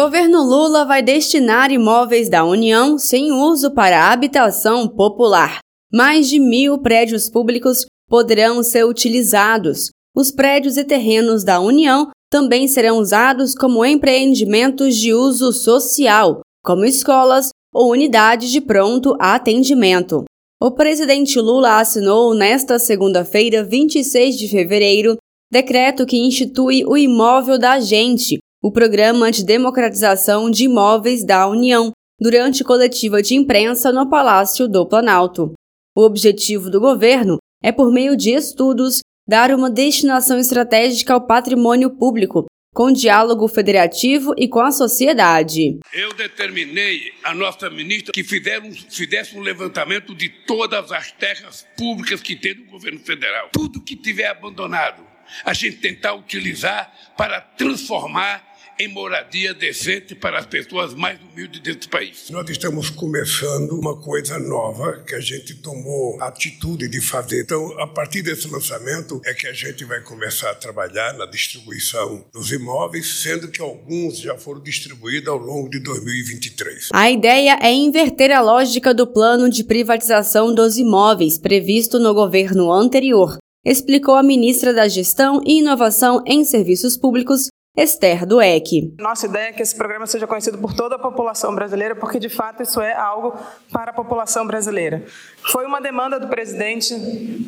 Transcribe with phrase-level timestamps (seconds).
[0.00, 5.58] Governo Lula vai destinar imóveis da União sem uso para habitação popular.
[5.92, 9.90] Mais de mil prédios públicos poderão ser utilizados.
[10.16, 16.84] Os prédios e terrenos da União também serão usados como empreendimentos de uso social, como
[16.84, 20.22] escolas ou unidades de pronto atendimento.
[20.62, 25.16] O presidente Lula assinou nesta segunda-feira, 26 de fevereiro,
[25.50, 31.92] decreto que institui o Imóvel da Gente, o Programa de Democratização de Imóveis da União,
[32.20, 35.52] durante coletiva de imprensa no Palácio do Planalto.
[35.96, 41.90] O objetivo do governo é, por meio de estudos, dar uma destinação estratégica ao patrimônio
[41.90, 45.78] público, com diálogo federativo e com a sociedade.
[45.92, 52.34] Eu determinei a nossa ministra que fizesse um levantamento de todas as terras públicas que
[52.34, 53.50] tem no governo federal.
[53.52, 55.04] Tudo que tiver abandonado,
[55.44, 58.47] a gente tentar utilizar para transformar
[58.80, 62.30] em moradia decente para as pessoas mais humildes desse país.
[62.30, 67.42] Nós estamos começando uma coisa nova que a gente tomou a atitude de fazer.
[67.42, 72.24] Então, a partir desse lançamento é que a gente vai começar a trabalhar na distribuição
[72.32, 76.90] dos imóveis, sendo que alguns já foram distribuídos ao longo de 2023.
[76.92, 82.70] A ideia é inverter a lógica do plano de privatização dos imóveis previsto no governo
[82.70, 87.48] anterior explicou a ministra da Gestão e Inovação em Serviços Públicos,
[87.78, 88.94] Esther Dueck.
[88.98, 92.28] Nossa ideia é que esse programa seja conhecido por toda a população brasileira, porque de
[92.28, 93.34] fato isso é algo
[93.72, 95.04] para a população brasileira.
[95.52, 96.92] Foi uma demanda do presidente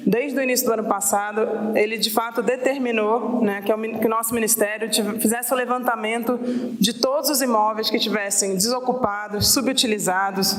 [0.07, 1.77] desde o início do ano passado.
[1.77, 6.39] Ele de fato determinou né, que, o, que o nosso ministério fizesse o levantamento
[6.79, 10.57] de todos os imóveis que estivessem desocupados, subutilizados,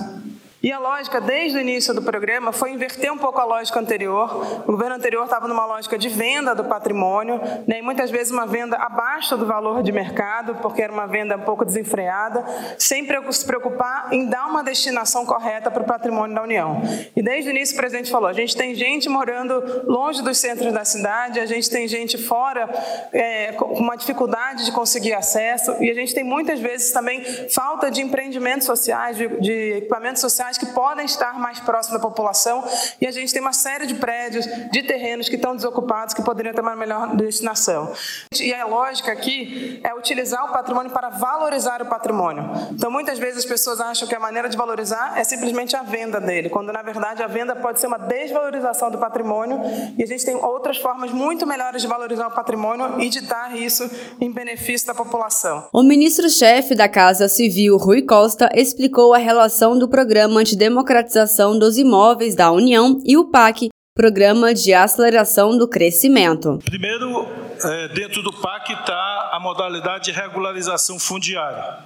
[0.64, 4.64] e a lógica, desde o início do programa, foi inverter um pouco a lógica anterior.
[4.68, 8.46] O governo anterior estava numa lógica de venda do patrimônio, né, e muitas vezes uma
[8.46, 12.46] venda abaixo do valor de mercado, porque era uma venda um pouco desenfreada,
[12.78, 16.80] sem se preocupar em dar uma destinação correta para o patrimônio da União.
[17.16, 20.72] E desde o início o presidente falou: a gente tem gente morando longe dos centros
[20.72, 22.70] da cidade, a gente tem gente fora
[23.12, 27.90] é, com uma dificuldade de conseguir acesso, e a gente tem muitas vezes também falta
[27.90, 32.64] de empreendimentos sociais, de, de equipamentos sociais que podem estar mais próximos da população
[33.00, 36.54] e a gente tem uma série de prédios, de terrenos que estão desocupados que poderiam
[36.54, 37.94] ter uma melhor destinação.
[38.40, 42.50] E a lógica aqui é utilizar o patrimônio para valorizar o patrimônio.
[42.72, 46.20] Então, muitas vezes as pessoas acham que a maneira de valorizar é simplesmente a venda
[46.20, 49.60] dele, quando na verdade a venda pode ser uma desvalorização do patrimônio
[49.98, 53.56] e a gente tem outras formas muito melhores de valorizar o patrimônio e de dar
[53.56, 53.90] isso
[54.20, 55.68] em benefício da população.
[55.72, 61.78] O ministro-chefe da Casa Civil, Rui Costa, explicou a relação do programa De Democratização dos
[61.78, 66.60] Imóveis da União e o PAC, Programa de Aceleração do Crescimento.
[66.64, 67.28] Primeiro,
[67.64, 71.80] é, dentro do PAC está a modalidade de regularização fundiária.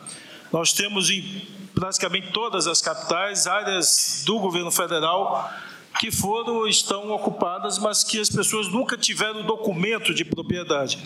[0.52, 1.24] Nós temos em
[1.74, 5.52] praticamente todas as capitais áreas do governo federal
[6.00, 10.98] que foram estão ocupadas, mas que as pessoas nunca tiveram documento de propriedade.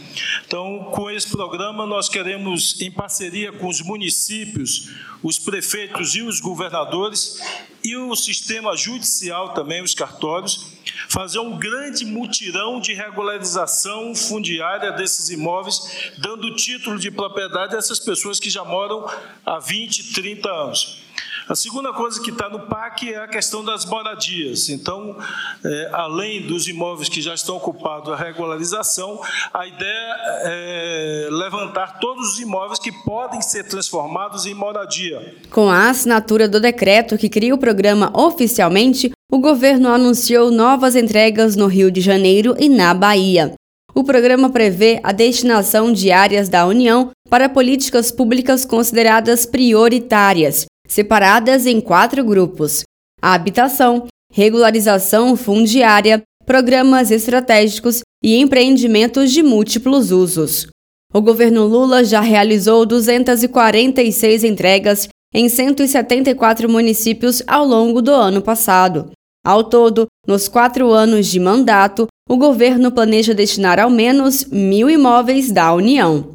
[0.45, 4.89] Então, com esse programa, nós queremos, em parceria com os municípios,
[5.22, 7.39] os prefeitos e os governadores,
[7.83, 10.67] e o sistema judicial também, os cartórios,
[11.07, 18.00] fazer um grande mutirão de regularização fundiária desses imóveis, dando título de propriedade a essas
[18.00, 19.07] pessoas que já moram
[19.45, 21.08] há 20, 30 anos.
[21.49, 24.69] A segunda coisa que está no PAC é a questão das moradias.
[24.69, 25.17] Então,
[25.65, 29.19] é, além dos imóveis que já estão ocupados, a regularização,
[29.51, 35.38] a ideia é levantar todos os imóveis que podem ser transformados em moradia.
[35.49, 41.55] Com a assinatura do decreto que cria o programa oficialmente, o governo anunciou novas entregas
[41.55, 43.53] no Rio de Janeiro e na Bahia.
[43.95, 51.66] O programa prevê a destinação de áreas da União para políticas públicas consideradas prioritárias, separadas
[51.66, 52.83] em quatro grupos:
[53.22, 60.67] habitação, regularização fundiária, programas estratégicos e empreendimentos de múltiplos usos.
[61.13, 69.12] O governo Lula já realizou 246 entregas em 174 municípios ao longo do ano passado.
[69.45, 75.51] Ao todo, nos quatro anos de mandato, o governo planeja destinar ao menos mil imóveis
[75.51, 76.31] da União.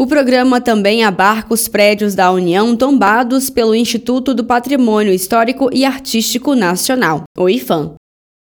[0.00, 5.84] O programa também abarca os prédios da União tombados pelo Instituto do Patrimônio Histórico e
[5.84, 7.96] Artístico Nacional, o IFAM.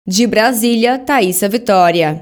[0.06, 2.19] De Brasília, Thaisa Vitória.